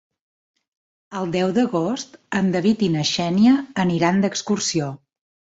[1.19, 3.55] El deu d'agost en David i na Xènia
[3.87, 4.93] aniran d'excursió.